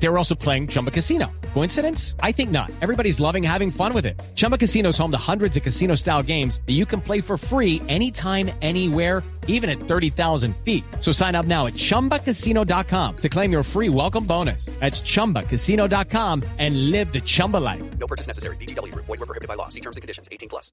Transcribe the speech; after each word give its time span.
They 0.00 0.08
were 0.08 0.18
also 0.18 0.34
playing 0.34 0.68
Chumba 0.68 0.90
Casino. 0.90 1.30
Coincidence? 1.54 2.14
I 2.22 2.32
think 2.32 2.50
not. 2.50 2.70
Everybody's 2.80 3.18
loving 3.20 3.42
having 3.42 3.70
fun 3.70 3.92
with 3.92 4.06
it. 4.06 4.20
Chumba 4.34 4.56
Casino 4.56 4.90
is 4.90 4.98
home 4.98 5.10
to 5.10 5.18
hundreds 5.18 5.56
of 5.56 5.62
casino 5.62 5.96
style 5.96 6.22
games 6.22 6.60
that 6.66 6.74
you 6.74 6.86
can 6.86 7.00
play 7.00 7.20
for 7.20 7.36
free 7.36 7.82
anytime, 7.88 8.50
anywhere, 8.62 9.22
even 9.48 9.68
at 9.68 9.80
30,000 9.80 10.54
feet. 10.64 10.84
So 11.00 11.10
sign 11.10 11.34
up 11.34 11.46
now 11.46 11.66
at 11.66 11.74
chumbacasino.com 11.74 13.16
to 13.16 13.28
claim 13.28 13.50
your 13.50 13.64
free 13.64 13.88
welcome 13.88 14.24
bonus. 14.24 14.66
That's 14.78 15.00
chumbacasino.com 15.00 16.44
and 16.58 16.90
live 16.90 17.12
the 17.12 17.20
Chumba 17.20 17.56
life. 17.56 17.82
No 17.98 18.06
purchase 18.06 18.28
necessary. 18.28 18.56
BGW. 18.56 18.94
Void 18.94 19.08
were 19.08 19.26
prohibited 19.26 19.48
by 19.48 19.54
law. 19.54 19.68
See 19.68 19.80
terms 19.80 19.96
and 19.96 20.02
conditions. 20.02 20.28
18 20.30 20.48
plus. 20.48 20.70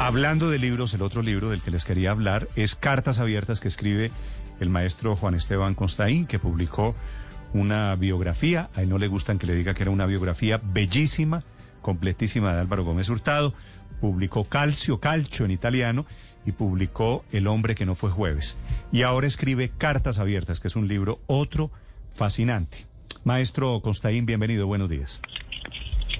Hablando 0.00 0.48
de 0.48 0.58
libros, 0.58 0.94
el 0.94 1.02
otro 1.02 1.20
libro 1.20 1.50
del 1.50 1.60
que 1.60 1.70
les 1.70 1.84
quería 1.84 2.10
hablar 2.10 2.48
es 2.56 2.74
Cartas 2.74 3.18
Abiertas 3.18 3.60
que 3.60 3.68
escribe 3.68 4.10
el 4.60 4.70
maestro 4.70 5.16
Juan 5.16 5.34
Esteban 5.34 5.74
Constaín, 5.74 6.26
que 6.26 6.38
publicó 6.38 6.94
una 7.52 7.96
biografía. 7.96 8.70
A 8.76 8.82
él 8.82 8.88
no 8.88 8.98
le 8.98 9.08
gustan 9.08 9.38
que 9.38 9.46
le 9.46 9.54
diga 9.54 9.74
que 9.74 9.82
era 9.82 9.90
una 9.90 10.06
biografía 10.06 10.60
bellísima, 10.62 11.42
completísima 11.82 12.54
de 12.54 12.60
Álvaro 12.60 12.84
Gómez 12.84 13.08
Hurtado. 13.08 13.54
Publicó 14.00 14.44
Calcio, 14.44 15.00
Calcio 15.00 15.44
en 15.44 15.50
italiano 15.50 16.06
y 16.46 16.52
publicó 16.52 17.24
El 17.32 17.46
hombre 17.46 17.74
que 17.74 17.86
no 17.86 17.94
fue 17.94 18.10
jueves. 18.10 18.56
Y 18.92 19.02
ahora 19.02 19.26
escribe 19.26 19.70
Cartas 19.76 20.18
Abiertas, 20.18 20.60
que 20.60 20.68
es 20.68 20.76
un 20.76 20.88
libro 20.88 21.20
otro 21.26 21.70
fascinante. 22.14 22.86
Maestro 23.24 23.80
Constaín, 23.80 24.24
bienvenido, 24.24 24.66
buenos 24.66 24.88
días. 24.88 25.20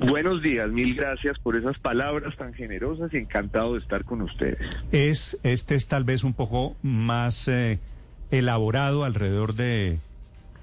Buenos 0.00 0.41
días, 0.41 0.70
mil 0.70 0.94
gracias 0.94 1.38
por 1.41 1.56
esas 1.56 1.78
palabras 1.78 2.34
tan 2.36 2.54
generosas 2.54 3.12
y 3.12 3.18
encantado 3.18 3.75
de 3.75 3.80
estar 3.80 4.04
con 4.04 4.22
ustedes. 4.22 4.58
Es, 4.92 5.38
este 5.42 5.75
es 5.75 5.88
tal 5.88 6.04
vez 6.04 6.25
un 6.25 6.32
poco 6.32 6.77
más 6.82 7.48
eh, 7.48 7.78
elaborado 8.31 9.05
alrededor 9.05 9.55
de, 9.55 9.98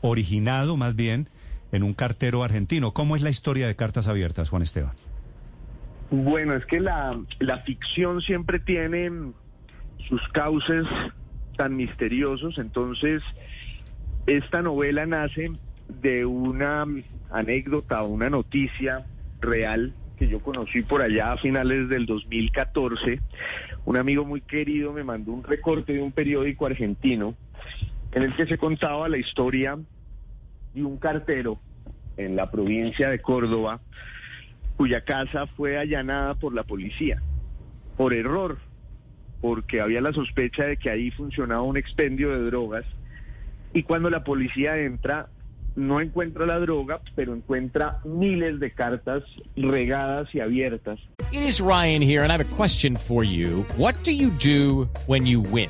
originado 0.01 0.77
más 0.77 0.95
bien, 0.95 1.27
en 1.71 1.83
un 1.83 1.93
cartero 1.93 2.43
argentino. 2.43 2.93
¿Cómo 2.93 3.15
es 3.15 3.21
la 3.21 3.29
historia 3.29 3.67
de 3.67 3.75
Cartas 3.75 4.07
Abiertas, 4.07 4.49
Juan 4.49 4.61
Esteban? 4.61 4.93
Bueno, 6.09 6.55
es 6.55 6.65
que 6.65 6.79
la, 6.79 7.19
la 7.39 7.59
ficción 7.59 8.21
siempre 8.21 8.59
tiene 8.59 9.11
sus 10.07 10.21
cauces 10.29 10.85
tan 11.57 11.75
misteriosos, 11.75 12.57
entonces 12.59 13.21
esta 14.25 14.61
novela 14.61 15.05
nace 15.05 15.51
de 16.01 16.25
una 16.25 16.85
anécdota 17.31 18.03
una 18.03 18.29
noticia 18.29 19.05
real 19.41 19.93
que 20.17 20.27
yo 20.27 20.39
conocí 20.39 20.81
por 20.81 21.01
allá 21.01 21.33
a 21.33 21.37
finales 21.37 21.89
del 21.89 22.05
2014. 22.05 23.21
Un 23.85 23.97
amigo 23.97 24.25
muy 24.25 24.41
querido 24.41 24.91
me 24.91 25.03
mandó 25.03 25.31
un 25.31 25.43
recorte 25.43 25.93
de 25.93 26.01
un 26.01 26.11
periódico 26.11 26.65
argentino 26.65 27.35
en 28.11 28.23
el 28.23 28.35
que 28.35 28.47
se 28.47 28.57
contaba 28.57 29.07
la 29.09 29.17
historia 29.17 29.77
de 30.73 30.83
un 30.83 30.97
cartero 30.97 31.59
en 32.17 32.35
la 32.35 32.49
provincia 32.49 33.09
de 33.09 33.19
Córdoba 33.19 33.79
cuya 34.75 35.01
casa 35.01 35.47
fue 35.47 35.77
allanada 35.77 36.35
por 36.35 36.53
la 36.53 36.63
policía 36.63 37.21
por 37.97 38.13
error, 38.13 38.59
porque 39.41 39.81
había 39.81 40.01
la 40.01 40.13
sospecha 40.13 40.65
de 40.65 40.77
que 40.77 40.91
ahí 40.91 41.09
funcionaba 41.11 41.63
un 41.63 41.77
expendio 41.77 42.29
de 42.29 42.45
drogas 42.45 42.85
y 43.73 43.83
cuando 43.83 44.09
la 44.09 44.23
policía 44.23 44.77
entra 44.77 45.29
no 45.75 46.01
encuentra 46.01 46.45
la 46.45 46.59
droga, 46.59 47.01
pero 47.15 47.35
encuentra 47.35 47.99
miles 48.03 48.59
de 48.59 48.71
cartas 48.71 49.23
regadas 49.55 50.33
y 50.33 50.39
abiertas. 50.39 50.99
It 51.31 51.41
is 51.41 51.59
Ryan 51.59 52.01
here, 52.01 52.23
and 52.23 52.31
I 52.31 52.37
have 52.37 52.41
a 52.41 52.55
question 52.55 52.95
for 52.95 53.23
you. 53.23 53.63
What 53.77 53.93
do 54.03 54.11
you 54.11 54.31
do 54.31 54.89
when 55.05 55.27
you 55.27 55.39
win? 55.39 55.69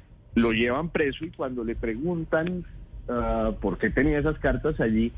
lo 0.35 0.51
llevan 0.51 0.89
preso 0.89 1.25
y 1.25 1.31
cuando 1.31 1.63
le 1.63 1.75
preguntan 1.75 2.65
uh, 3.07 3.53
por 3.59 3.77
qué 3.77 3.89
tenía 3.89 4.19
esas 4.19 4.39
cartas 4.39 4.79
allí, 4.79 5.11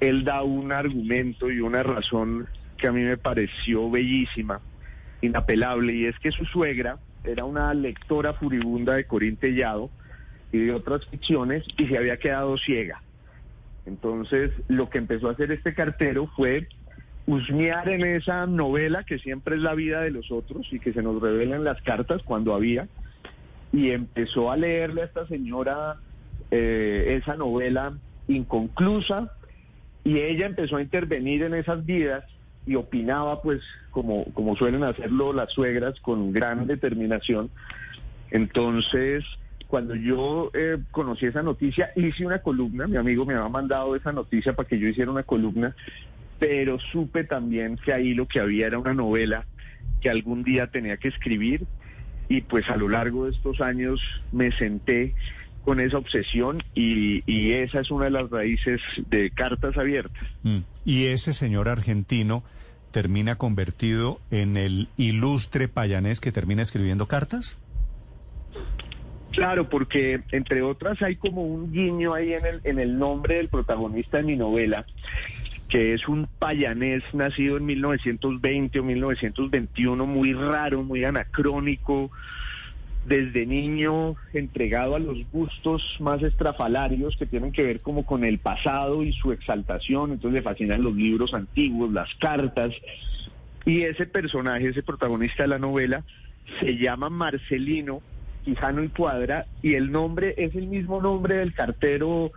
él 0.00 0.24
da 0.24 0.42
un 0.42 0.72
argumento 0.72 1.50
y 1.50 1.60
una 1.60 1.82
razón 1.82 2.46
que 2.76 2.88
a 2.88 2.92
mí 2.92 3.02
me 3.02 3.16
pareció 3.16 3.90
bellísima, 3.90 4.60
inapelable, 5.20 5.94
y 5.94 6.06
es 6.06 6.18
que 6.18 6.32
su 6.32 6.44
suegra 6.44 6.98
era 7.24 7.44
una 7.44 7.72
lectora 7.72 8.34
furibunda 8.34 8.94
de 8.94 9.04
Corín 9.04 9.36
Tellado 9.36 9.90
y 10.52 10.58
de 10.58 10.72
otras 10.72 11.06
ficciones 11.06 11.64
y 11.76 11.86
se 11.86 11.96
había 11.96 12.18
quedado 12.18 12.58
ciega. 12.58 13.02
Entonces, 13.86 14.52
lo 14.68 14.88
que 14.88 14.98
empezó 14.98 15.28
a 15.28 15.32
hacer 15.32 15.52
este 15.52 15.74
cartero 15.74 16.26
fue 16.36 16.68
husmear 17.26 17.88
en 17.88 18.06
esa 18.06 18.46
novela 18.46 19.04
que 19.04 19.18
siempre 19.18 19.56
es 19.56 19.62
la 19.62 19.74
vida 19.74 20.02
de 20.02 20.10
los 20.10 20.30
otros 20.30 20.66
y 20.70 20.78
que 20.78 20.92
se 20.92 21.02
nos 21.02 21.20
revelan 21.20 21.64
las 21.64 21.80
cartas 21.82 22.22
cuando 22.22 22.54
había, 22.54 22.88
y 23.74 23.90
empezó 23.90 24.52
a 24.52 24.56
leerle 24.56 25.02
a 25.02 25.06
esta 25.06 25.26
señora 25.26 25.96
eh, 26.50 27.18
esa 27.20 27.34
novela 27.36 27.92
inconclusa 28.28 29.32
y 30.04 30.18
ella 30.18 30.46
empezó 30.46 30.76
a 30.76 30.82
intervenir 30.82 31.42
en 31.42 31.54
esas 31.54 31.84
vidas 31.84 32.24
y 32.66 32.76
opinaba 32.76 33.42
pues 33.42 33.62
como, 33.90 34.26
como 34.32 34.54
suelen 34.56 34.84
hacerlo 34.84 35.32
las 35.32 35.52
suegras 35.52 35.98
con 36.00 36.32
gran 36.32 36.66
determinación. 36.68 37.50
Entonces, 38.30 39.24
cuando 39.66 39.96
yo 39.96 40.50
eh, 40.54 40.78
conocí 40.92 41.26
esa 41.26 41.42
noticia, 41.42 41.90
hice 41.96 42.24
una 42.24 42.38
columna, 42.38 42.86
mi 42.86 42.96
amigo 42.96 43.26
me 43.26 43.34
había 43.34 43.48
mandado 43.48 43.96
esa 43.96 44.12
noticia 44.12 44.52
para 44.52 44.68
que 44.68 44.78
yo 44.78 44.86
hiciera 44.86 45.10
una 45.10 45.24
columna, 45.24 45.74
pero 46.38 46.78
supe 46.92 47.24
también 47.24 47.76
que 47.76 47.92
ahí 47.92 48.14
lo 48.14 48.26
que 48.26 48.38
había 48.38 48.68
era 48.68 48.78
una 48.78 48.94
novela 48.94 49.46
que 50.00 50.10
algún 50.10 50.44
día 50.44 50.68
tenía 50.68 50.96
que 50.96 51.08
escribir 51.08 51.66
y 52.28 52.42
pues 52.42 52.68
a 52.68 52.76
lo 52.76 52.88
largo 52.88 53.24
de 53.26 53.32
estos 53.32 53.60
años 53.60 54.00
me 54.32 54.52
senté 54.52 55.14
con 55.64 55.80
esa 55.80 55.98
obsesión 55.98 56.62
y, 56.74 57.52
esa 57.52 57.80
es 57.80 57.90
una 57.90 58.06
de 58.06 58.10
las 58.10 58.30
raíces 58.30 58.80
de 59.08 59.30
cartas 59.30 59.76
abiertas. 59.78 60.22
Mm. 60.42 60.58
Y 60.84 61.06
ese 61.06 61.32
señor 61.32 61.68
argentino 61.68 62.44
termina 62.90 63.36
convertido 63.36 64.20
en 64.30 64.56
el 64.56 64.88
ilustre 64.96 65.66
payanés 65.68 66.20
que 66.20 66.30
termina 66.30 66.62
escribiendo 66.62 67.08
cartas? 67.08 67.60
Claro, 69.32 69.68
porque 69.68 70.20
entre 70.30 70.62
otras 70.62 71.02
hay 71.02 71.16
como 71.16 71.42
un 71.42 71.72
guiño 71.72 72.14
ahí 72.14 72.34
en 72.34 72.46
el, 72.46 72.60
en 72.62 72.78
el 72.78 72.96
nombre 72.96 73.36
del 73.36 73.48
protagonista 73.48 74.18
de 74.18 74.22
mi 74.22 74.36
novela, 74.36 74.86
que 75.68 75.94
es 75.94 76.08
un 76.08 76.28
payanés 76.38 77.02
nacido 77.12 77.56
en 77.56 77.66
1920 77.66 78.80
o 78.80 78.84
1921, 78.84 80.06
muy 80.06 80.32
raro, 80.32 80.82
muy 80.82 81.04
anacrónico, 81.04 82.10
desde 83.06 83.44
niño 83.44 84.16
entregado 84.32 84.96
a 84.96 84.98
los 84.98 85.18
gustos 85.30 85.82
más 86.00 86.22
estrafalarios 86.22 87.16
que 87.16 87.26
tienen 87.26 87.52
que 87.52 87.62
ver 87.62 87.80
como 87.80 88.06
con 88.06 88.24
el 88.24 88.38
pasado 88.38 89.02
y 89.02 89.12
su 89.12 89.32
exaltación, 89.32 90.12
entonces 90.12 90.34
le 90.34 90.42
fascinan 90.42 90.82
los 90.82 90.94
libros 90.94 91.34
antiguos, 91.34 91.92
las 91.92 92.08
cartas, 92.14 92.72
y 93.66 93.82
ese 93.82 94.06
personaje, 94.06 94.68
ese 94.68 94.82
protagonista 94.82 95.42
de 95.42 95.48
la 95.48 95.58
novela, 95.58 96.04
se 96.60 96.76
llama 96.76 97.10
Marcelino 97.10 98.02
Quijano 98.44 98.82
y 98.82 98.88
Cuadra, 98.88 99.46
y 99.62 99.74
el 99.74 99.90
nombre 99.90 100.34
es 100.36 100.54
el 100.54 100.66
mismo 100.66 101.00
nombre 101.00 101.36
del 101.36 101.54
cartero 101.54 102.30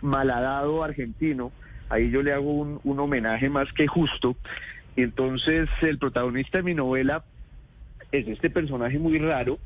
malhadado 0.00 0.82
argentino, 0.82 1.52
ahí 1.90 2.10
yo 2.10 2.22
le 2.22 2.32
hago 2.32 2.50
un, 2.50 2.80
un 2.84 3.00
homenaje 3.00 3.48
más 3.48 3.70
que 3.72 3.86
justo, 3.86 4.36
y 4.96 5.02
entonces 5.02 5.68
el 5.82 5.98
protagonista 5.98 6.58
de 6.58 6.64
mi 6.64 6.74
novela 6.74 7.24
es 8.12 8.26
este 8.26 8.50
personaje 8.50 8.98
muy 8.98 9.18
raro, 9.18 9.58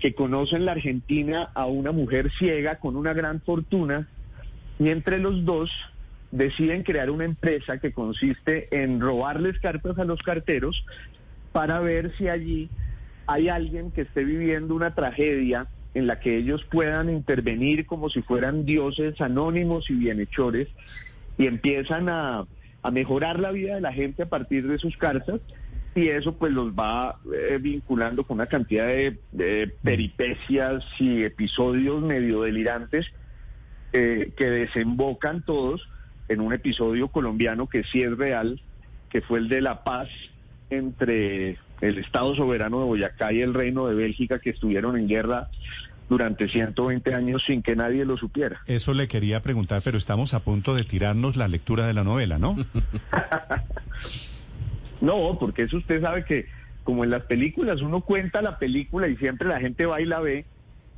que 0.00 0.14
conoce 0.14 0.56
en 0.56 0.66
la 0.66 0.72
Argentina 0.72 1.50
a 1.54 1.66
una 1.66 1.92
mujer 1.92 2.30
ciega 2.38 2.76
con 2.76 2.96
una 2.96 3.12
gran 3.12 3.40
fortuna 3.40 4.08
y 4.78 4.90
entre 4.90 5.18
los 5.18 5.44
dos 5.44 5.70
deciden 6.30 6.82
crear 6.82 7.10
una 7.10 7.24
empresa 7.24 7.78
que 7.78 7.92
consiste 7.92 8.68
en 8.70 9.00
robarles 9.00 9.58
cartas 9.58 9.98
a 9.98 10.04
los 10.04 10.20
carteros 10.22 10.84
para 11.52 11.80
ver 11.80 12.14
si 12.18 12.28
allí 12.28 12.68
hay 13.26 13.48
alguien 13.48 13.90
que 13.90 14.02
esté 14.02 14.24
viviendo 14.24 14.74
una 14.74 14.94
tragedia 14.94 15.66
en 15.94 16.06
la 16.06 16.20
que 16.20 16.36
ellos 16.36 16.62
puedan 16.70 17.08
intervenir 17.08 17.86
como 17.86 18.10
si 18.10 18.20
fueran 18.20 18.66
dioses 18.66 19.18
anónimos 19.20 19.88
y 19.88 19.94
bienhechores 19.94 20.68
y 21.38 21.46
empiezan 21.46 22.08
a, 22.08 22.46
a 22.82 22.90
mejorar 22.90 23.38
la 23.40 23.50
vida 23.50 23.74
de 23.74 23.80
la 23.80 23.92
gente 23.92 24.22
a 24.22 24.28
partir 24.28 24.66
de 24.66 24.78
sus 24.78 24.96
cartas 24.96 25.40
y 25.94 26.08
eso 26.08 26.36
pues 26.36 26.52
los 26.52 26.72
va 26.72 27.16
eh, 27.34 27.58
vinculando 27.58 28.24
con 28.24 28.36
una 28.36 28.46
cantidad 28.46 28.86
de, 28.86 29.18
de 29.32 29.72
peripecias 29.82 30.84
y 30.98 31.24
episodios 31.24 32.02
medio 32.02 32.42
delirantes 32.42 33.06
eh, 33.92 34.32
que 34.36 34.46
desembocan 34.46 35.42
todos 35.42 35.88
en 36.28 36.40
un 36.40 36.52
episodio 36.52 37.08
colombiano 37.08 37.66
que 37.66 37.84
sí 37.84 38.02
es 38.02 38.16
real, 38.16 38.60
que 39.08 39.22
fue 39.22 39.38
el 39.38 39.48
de 39.48 39.62
la 39.62 39.84
paz 39.84 40.08
entre 40.68 41.58
el 41.80 41.98
Estado 41.98 42.34
soberano 42.34 42.80
de 42.80 42.84
Boyacá 42.84 43.32
y 43.32 43.40
el 43.40 43.54
Reino 43.54 43.86
de 43.86 43.94
Bélgica 43.94 44.38
que 44.38 44.50
estuvieron 44.50 44.98
en 44.98 45.08
guerra 45.08 45.48
durante 46.08 46.48
120 46.48 47.14
años 47.14 47.42
sin 47.46 47.62
que 47.62 47.74
nadie 47.74 48.04
lo 48.04 48.16
supiera. 48.16 48.60
Eso 48.66 48.94
le 48.94 49.08
quería 49.08 49.42
preguntar, 49.42 49.82
pero 49.84 49.98
estamos 49.98 50.34
a 50.34 50.40
punto 50.40 50.74
de 50.74 50.84
tirarnos 50.84 51.36
la 51.36 51.48
lectura 51.48 51.86
de 51.86 51.94
la 51.94 52.04
novela, 52.04 52.38
¿no? 52.38 52.56
No, 55.00 55.36
porque 55.38 55.62
eso 55.62 55.76
usted 55.76 56.00
sabe 56.00 56.24
que 56.24 56.46
como 56.84 57.04
en 57.04 57.10
las 57.10 57.24
películas 57.24 57.82
uno 57.82 58.00
cuenta 58.00 58.40
la 58.42 58.58
película 58.58 59.08
y 59.08 59.16
siempre 59.16 59.48
la 59.48 59.60
gente 59.60 59.86
va 59.86 60.00
y 60.00 60.06
la 60.06 60.20
ve, 60.20 60.46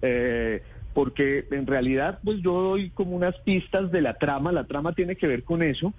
eh, 0.03 0.63
porque 0.95 1.47
en 1.51 1.67
realidad 1.67 2.21
pues 2.23 2.41
yo 2.41 2.53
doy 2.63 2.91
como 2.91 3.17
unas 3.17 3.37
pistas 3.41 3.91
de 3.91 4.01
la 4.01 4.15
trama, 4.15 4.53
la 4.53 4.65
trama 4.65 4.93
tiene 4.93 5.17
que 5.17 5.27
ver 5.27 5.45
con 5.45 5.63
eso, 5.63 5.95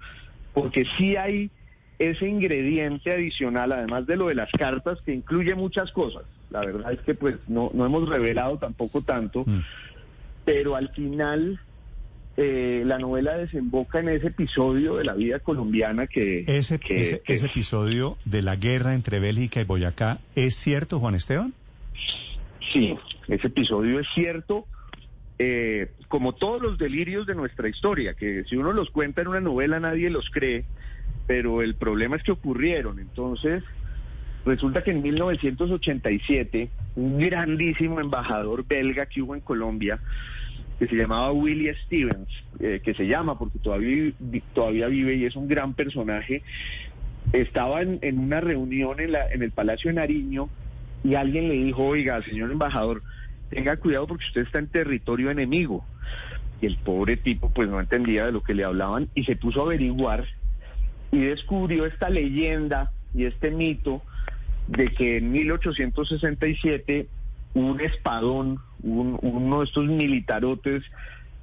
porque 0.54 0.86
sí 0.96 1.16
hay 1.16 1.50
ese 1.98 2.26
ingrediente 2.26 3.12
adicional, 3.12 3.72
además 3.72 4.06
de 4.06 4.16
lo 4.16 4.28
de 4.28 4.34
las 4.34 4.50
cartas, 4.52 4.98
que 5.04 5.12
incluye 5.12 5.54
muchas 5.54 5.92
cosas. 5.92 6.22
La 6.50 6.60
verdad 6.60 6.92
es 6.92 7.00
que 7.00 7.14
pues 7.14 7.36
no, 7.48 7.70
no 7.74 7.86
hemos 7.86 8.08
revelado 8.08 8.58
tampoco 8.58 9.02
tanto, 9.02 9.44
Mm. 9.46 9.60
pero 10.44 10.76
al 10.76 10.88
final 10.90 11.60
eh, 12.36 12.82
la 12.86 12.98
novela 12.98 13.36
desemboca 13.36 14.00
en 14.00 14.08
ese 14.08 14.28
episodio 14.28 14.96
de 14.96 15.04
la 15.04 15.14
vida 15.14 15.40
colombiana 15.40 16.06
que... 16.06 16.44
Ese, 16.46 16.78
que- 16.78 17.00
ese, 17.02 17.20
que- 17.20 17.34
ese 17.34 17.46
episodio 17.46 18.16
de 18.24 18.42
la 18.42 18.56
guerra 18.56 18.94
entre 18.94 19.20
Bélgica 19.20 19.60
y 19.60 19.64
Boyacá, 19.64 20.18
¿es 20.34 20.54
cierto, 20.56 20.98
Juan 21.00 21.14
Esteban? 21.14 21.52
Sí, 22.72 22.96
ese 23.28 23.46
episodio 23.48 23.98
es 24.00 24.06
cierto, 24.14 24.66
eh, 25.38 25.92
como 26.08 26.32
todos 26.34 26.62
los 26.62 26.78
delirios 26.78 27.26
de 27.26 27.34
nuestra 27.34 27.68
historia, 27.68 28.14
que 28.14 28.44
si 28.44 28.56
uno 28.56 28.72
los 28.72 28.90
cuenta 28.90 29.22
en 29.22 29.28
una 29.28 29.40
novela 29.40 29.78
nadie 29.80 30.08
los 30.10 30.30
cree, 30.30 30.64
pero 31.26 31.62
el 31.62 31.74
problema 31.74 32.16
es 32.16 32.22
que 32.22 32.32
ocurrieron. 32.32 32.98
Entonces, 33.00 33.62
resulta 34.44 34.82
que 34.82 34.90
en 34.90 35.02
1987, 35.02 36.70
un 36.96 37.18
grandísimo 37.18 38.00
embajador 38.00 38.64
belga 38.66 39.06
que 39.06 39.22
hubo 39.22 39.34
en 39.34 39.40
Colombia, 39.40 40.00
que 40.78 40.86
se 40.86 40.96
llamaba 40.96 41.30
Willie 41.32 41.74
Stevens, 41.84 42.28
eh, 42.58 42.80
que 42.82 42.94
se 42.94 43.06
llama 43.06 43.38
porque 43.38 43.58
todavía, 43.58 44.12
todavía 44.54 44.86
vive 44.86 45.14
y 45.14 45.26
es 45.26 45.36
un 45.36 45.46
gran 45.46 45.74
personaje, 45.74 46.42
estaba 47.32 47.82
en, 47.82 47.98
en 48.02 48.18
una 48.18 48.40
reunión 48.40 48.98
en, 48.98 49.12
la, 49.12 49.30
en 49.30 49.42
el 49.42 49.50
Palacio 49.50 49.90
de 49.90 49.96
Nariño 49.96 50.48
y 51.04 51.14
alguien 51.14 51.48
le 51.48 51.54
dijo, 51.54 51.84
oiga, 51.84 52.22
señor 52.22 52.50
embajador, 52.50 53.02
tenga 53.50 53.76
cuidado 53.76 54.06
porque 54.06 54.24
usted 54.26 54.42
está 54.42 54.58
en 54.58 54.68
territorio 54.68 55.30
enemigo. 55.30 55.84
Y 56.62 56.66
el 56.66 56.76
pobre 56.76 57.16
tipo 57.16 57.50
pues 57.50 57.68
no 57.68 57.80
entendía 57.80 58.26
de 58.26 58.32
lo 58.32 58.42
que 58.42 58.54
le 58.54 58.64
hablaban 58.64 59.08
y 59.14 59.24
se 59.24 59.36
puso 59.36 59.60
a 59.60 59.64
averiguar 59.64 60.26
y 61.12 61.18
descubrió 61.18 61.86
esta 61.86 62.10
leyenda 62.10 62.92
y 63.14 63.24
este 63.24 63.50
mito 63.50 64.02
de 64.70 64.88
que 64.88 65.18
en 65.18 65.32
1867 65.32 67.06
un 67.54 67.80
espadón, 67.80 68.58
un- 68.82 69.18
uno 69.22 69.58
de 69.60 69.64
estos 69.64 69.86
militarotes 69.86 70.82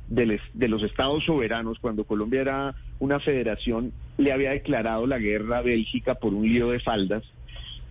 de 0.09 0.67
los 0.69 0.83
estados 0.83 1.25
soberanos, 1.25 1.79
cuando 1.79 2.05
Colombia 2.05 2.41
era 2.41 2.75
una 2.99 3.19
federación, 3.19 3.91
le 4.17 4.31
había 4.31 4.51
declarado 4.51 5.05
la 5.05 5.17
guerra 5.19 5.57
a 5.57 5.61
Bélgica 5.61 6.15
por 6.15 6.33
un 6.33 6.47
lío 6.47 6.69
de 6.69 6.79
faldas. 6.79 7.23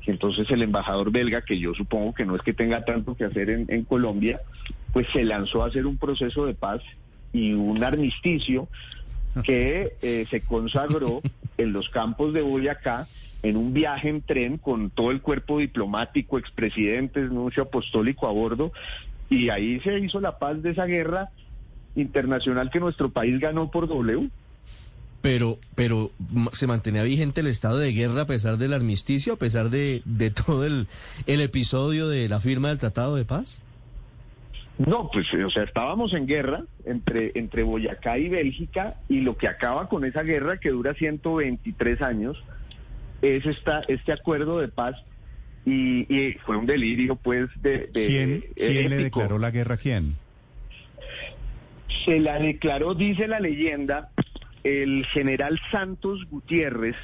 Y 0.06 0.10
entonces 0.12 0.50
el 0.50 0.62
embajador 0.62 1.10
belga, 1.12 1.42
que 1.42 1.58
yo 1.58 1.74
supongo 1.74 2.14
que 2.14 2.24
no 2.24 2.34
es 2.36 2.42
que 2.42 2.54
tenga 2.54 2.84
tanto 2.84 3.14
que 3.16 3.24
hacer 3.24 3.50
en, 3.50 3.66
en 3.68 3.84
Colombia, 3.84 4.40
pues 4.94 5.06
se 5.12 5.24
lanzó 5.24 5.62
a 5.62 5.66
hacer 5.66 5.84
un 5.84 5.98
proceso 5.98 6.46
de 6.46 6.54
paz 6.54 6.80
y 7.34 7.52
un 7.52 7.82
armisticio 7.84 8.68
que 9.44 9.92
eh, 10.00 10.24
se 10.30 10.40
consagró 10.40 11.20
en 11.58 11.72
los 11.74 11.90
campos 11.90 12.32
de 12.32 12.40
Boyacá 12.40 13.06
en 13.42 13.56
un 13.56 13.72
viaje 13.72 14.08
en 14.08 14.22
tren 14.22 14.58
con 14.58 14.90
todo 14.90 15.10
el 15.10 15.20
cuerpo 15.20 15.58
diplomático, 15.58 16.38
expresidentes, 16.38 17.30
nuncio 17.30 17.64
apostólico 17.64 18.26
a 18.26 18.32
bordo, 18.32 18.72
y 19.30 19.48
ahí 19.50 19.80
se 19.80 19.98
hizo 19.98 20.20
la 20.20 20.38
paz 20.38 20.62
de 20.62 20.70
esa 20.70 20.84
guerra 20.86 21.30
internacional 21.94 22.70
que 22.70 22.80
nuestro 22.80 23.10
país 23.10 23.38
ganó 23.40 23.70
por 23.70 23.88
W. 23.88 24.28
Pero, 25.22 25.58
pero 25.74 26.12
m- 26.34 26.48
se 26.52 26.66
mantenía 26.66 27.02
vigente 27.02 27.40
el 27.40 27.48
estado 27.48 27.78
de 27.78 27.92
guerra 27.92 28.22
a 28.22 28.26
pesar 28.26 28.58
del 28.58 28.72
armisticio, 28.72 29.32
a 29.32 29.36
pesar 29.36 29.70
de, 29.70 30.02
de 30.04 30.30
todo 30.30 30.64
el, 30.64 30.86
el 31.26 31.40
episodio 31.40 32.08
de 32.08 32.28
la 32.28 32.38
firma 32.40 32.68
del 32.68 32.78
Tratado 32.78 33.16
de 33.16 33.24
Paz. 33.24 33.60
No, 34.78 35.08
pues, 35.10 35.26
eh, 35.32 35.42
o 35.42 35.50
sea, 35.50 35.62
estábamos 35.64 36.12
en 36.12 36.26
guerra 36.26 36.62
entre, 36.84 37.32
entre 37.34 37.62
Boyacá 37.62 38.18
y 38.18 38.28
Bélgica 38.28 38.96
y 39.08 39.20
lo 39.20 39.36
que 39.36 39.48
acaba 39.48 39.88
con 39.88 40.04
esa 40.04 40.22
guerra 40.22 40.58
que 40.58 40.68
dura 40.70 40.92
123 40.94 42.02
años 42.02 42.36
es 43.22 43.44
esta, 43.46 43.82
este 43.88 44.12
acuerdo 44.12 44.58
de 44.58 44.68
paz 44.68 44.96
y, 45.64 46.12
y 46.14 46.32
fue 46.44 46.56
un 46.56 46.66
delirio, 46.66 47.16
pues, 47.16 47.48
de... 47.60 47.88
de- 47.92 48.06
¿Quién, 48.06 48.44
quién 48.54 48.88
le 48.90 48.96
declaró 48.96 49.38
la 49.38 49.50
guerra 49.50 49.74
a 49.74 49.78
quién? 49.78 50.14
Se 52.04 52.20
la 52.20 52.38
declaró, 52.38 52.94
dice 52.94 53.26
la 53.26 53.40
leyenda, 53.40 54.10
el 54.62 55.04
general 55.06 55.60
Santos 55.72 56.20
Gutiérrez, 56.30 56.96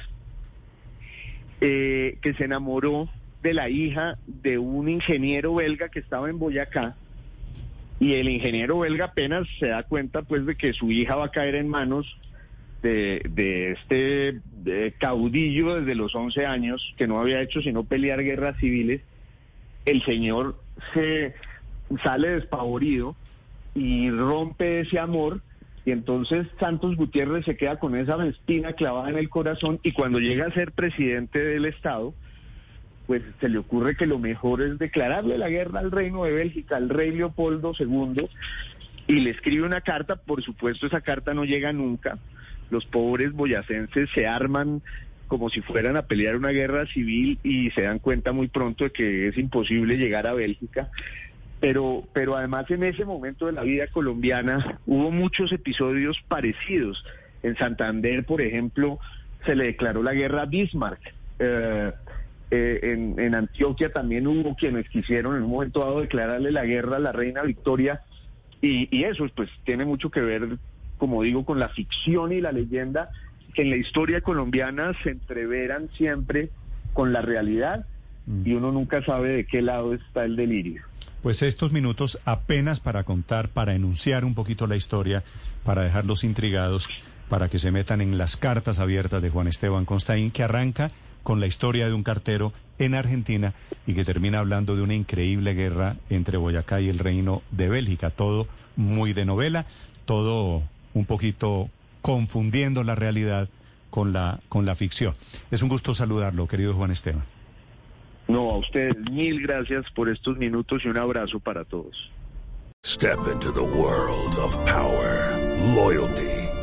eh, 1.61 2.17
que 2.21 2.33
se 2.33 2.45
enamoró 2.45 3.09
de 3.41 3.53
la 3.53 3.69
hija 3.69 4.17
de 4.27 4.57
un 4.57 4.87
ingeniero 4.89 5.55
belga 5.55 5.89
que 5.89 5.99
estaba 5.99 6.29
en 6.29 6.39
Boyacá. 6.39 6.95
Y 7.99 8.13
el 8.15 8.29
ingeniero 8.29 8.79
belga 8.79 9.05
apenas 9.05 9.47
se 9.59 9.67
da 9.67 9.83
cuenta 9.83 10.21
pues 10.23 10.45
de 10.45 10.55
que 10.55 10.73
su 10.73 10.91
hija 10.91 11.15
va 11.15 11.25
a 11.25 11.31
caer 11.31 11.55
en 11.55 11.67
manos 11.67 12.05
de, 12.83 13.71
este 13.71 14.41
caudillo 14.99 15.75
desde 15.75 15.95
los 15.95 16.13
11 16.13 16.45
años, 16.45 16.93
que 16.97 17.07
no 17.07 17.19
había 17.19 17.41
hecho 17.41 17.61
sino 17.61 17.83
pelear 17.83 18.23
guerras 18.23 18.57
civiles. 18.59 19.01
El 19.85 20.03
señor 20.03 20.59
se 20.93 21.33
sale 22.03 22.31
despavorido 22.31 23.15
y 23.73 24.09
rompe 24.11 24.81
ese 24.81 24.99
amor 24.99 25.41
y 25.85 25.91
entonces 25.91 26.47
Santos 26.59 26.95
Gutiérrez 26.95 27.45
se 27.45 27.57
queda 27.57 27.77
con 27.77 27.95
esa 27.95 28.23
espina 28.25 28.73
clavada 28.73 29.09
en 29.09 29.17
el 29.17 29.29
corazón 29.29 29.79
y 29.83 29.91
cuando 29.91 30.19
llega 30.19 30.47
a 30.47 30.53
ser 30.53 30.71
presidente 30.71 31.43
del 31.43 31.65
Estado, 31.65 32.13
pues 33.05 33.21
se 33.41 33.49
le 33.49 33.57
ocurre 33.57 33.97
que 33.97 34.05
lo 34.05 34.17
mejor 34.17 34.61
es 34.61 34.79
declararle 34.79 35.37
la 35.37 35.49
guerra 35.49 35.81
al 35.81 35.91
reino 35.91 36.23
de 36.23 36.31
Bélgica, 36.31 36.77
al 36.77 36.87
rey 36.87 37.11
Leopoldo 37.11 37.73
II, 37.77 38.29
y 39.07 39.15
le 39.15 39.31
escribe 39.31 39.65
una 39.65 39.81
carta, 39.81 40.15
por 40.15 40.41
supuesto 40.41 40.87
esa 40.87 41.01
carta 41.01 41.33
no 41.33 41.43
llega 41.43 41.73
nunca, 41.73 42.17
los 42.73 42.85
pobres 42.85 43.31
boyacenses 43.31 44.09
se 44.13 44.27
arman 44.27 44.81
como 45.27 45.49
si 45.49 45.61
fueran 45.61 45.95
a 45.97 46.03
pelear 46.03 46.35
una 46.35 46.49
guerra 46.49 46.85
civil 46.87 47.39
y 47.43 47.71
se 47.71 47.83
dan 47.83 47.99
cuenta 47.99 48.33
muy 48.33 48.49
pronto 48.49 48.83
de 48.83 48.91
que 48.91 49.27
es 49.29 49.37
imposible 49.37 49.97
llegar 49.97 50.27
a 50.27 50.33
Bélgica 50.33 50.89
pero, 51.63 52.03
pero 52.11 52.35
además 52.35 52.69
en 52.71 52.83
ese 52.83 53.05
momento 53.05 53.45
de 53.45 53.53
la 53.53 53.63
vida 53.63 53.87
colombiana 53.87 54.79
hubo 54.85 55.11
muchos 55.11 55.49
episodios 55.53 56.21
parecidos. 56.27 57.05
En 57.41 57.55
Santander, 57.55 58.25
por 58.25 58.41
ejemplo, 58.41 58.99
se 59.45 59.55
le 59.55 59.67
declaró 59.67 60.03
la 60.03 60.11
guerra 60.11 60.41
a 60.41 60.45
Bismarck. 60.45 60.99
Eh, 61.39 61.91
eh, 62.51 62.79
en, 62.83 63.17
en 63.17 63.33
Antioquia 63.33 63.93
también 63.93 64.27
hubo 64.27 64.57
quienes 64.57 64.89
quisieron 64.89 65.37
en 65.37 65.43
un 65.43 65.51
momento 65.51 65.79
dado 65.79 66.01
declararle 66.01 66.51
la 66.51 66.65
guerra 66.65 66.97
a 66.97 66.99
la 66.99 67.13
reina 67.13 67.43
Victoria. 67.43 68.01
Y, 68.61 68.89
y 68.91 69.05
eso 69.05 69.25
pues 69.33 69.49
tiene 69.63 69.85
mucho 69.85 70.11
que 70.11 70.19
ver, 70.19 70.57
como 70.97 71.23
digo, 71.23 71.45
con 71.45 71.59
la 71.59 71.69
ficción 71.69 72.31
y 72.31 72.41
la 72.41 72.51
leyenda 72.51 73.09
que 73.53 73.61
en 73.61 73.69
la 73.69 73.77
historia 73.77 74.21
colombiana 74.21 74.93
se 75.03 75.11
entreveran 75.11 75.89
siempre 75.95 76.49
con 76.93 77.13
la 77.13 77.21
realidad 77.21 77.85
y 78.45 78.53
uno 78.53 78.71
nunca 78.71 79.03
sabe 79.03 79.33
de 79.33 79.45
qué 79.45 79.61
lado 79.61 79.93
está 79.93 80.23
el 80.23 80.35
delirio. 80.35 80.81
Pues 81.21 81.41
estos 81.41 81.71
minutos 81.71 82.19
apenas 82.25 82.79
para 82.79 83.03
contar, 83.03 83.49
para 83.49 83.75
enunciar 83.75 84.25
un 84.25 84.33
poquito 84.33 84.67
la 84.67 84.75
historia, 84.75 85.23
para 85.63 85.83
dejarlos 85.83 86.23
intrigados, 86.23 86.89
para 87.29 87.49
que 87.49 87.59
se 87.59 87.71
metan 87.71 88.01
en 88.01 88.17
las 88.17 88.37
cartas 88.37 88.79
abiertas 88.79 89.21
de 89.21 89.29
Juan 89.29 89.47
Esteban 89.47 89.85
Constaín, 89.85 90.31
que 90.31 90.43
arranca 90.43 90.91
con 91.23 91.39
la 91.39 91.47
historia 91.47 91.87
de 91.87 91.93
un 91.93 92.03
cartero 92.03 92.51
en 92.77 92.95
Argentina 92.95 93.53
y 93.87 93.93
que 93.93 94.03
termina 94.03 94.39
hablando 94.39 94.75
de 94.75 94.81
una 94.81 94.95
increíble 94.95 95.53
guerra 95.53 95.95
entre 96.09 96.37
Boyacá 96.37 96.81
y 96.81 96.89
el 96.89 96.99
Reino 96.99 97.41
de 97.51 97.69
Bélgica. 97.69 98.09
Todo 98.09 98.47
muy 98.75 99.13
de 99.13 99.25
novela, 99.25 99.65
todo 100.05 100.63
un 100.93 101.05
poquito 101.05 101.69
confundiendo 102.01 102.83
la 102.83 102.95
realidad 102.95 103.49
con 103.89 104.13
la, 104.13 104.39
con 104.49 104.65
la 104.65 104.75
ficción. 104.75 105.13
Es 105.51 105.61
un 105.61 105.69
gusto 105.69 105.93
saludarlo, 105.93 106.47
querido 106.47 106.73
Juan 106.73 106.91
Esteban. 106.91 107.23
No, 108.27 108.51
a 108.51 108.57
ustedes 108.57 108.95
mil 109.11 109.41
gracias 109.41 109.85
por 109.95 110.09
estos 110.09 110.37
minutos 110.37 110.81
y 110.85 110.87
un 110.87 110.97
abrazo 110.97 111.39
para 111.39 111.63
todos. 111.65 112.11
Step 112.85 113.19
into 113.31 113.51
the 113.51 113.61
world 113.61 114.37
of 114.39 114.57
power, 114.65 115.37
loyalty, 115.73 116.42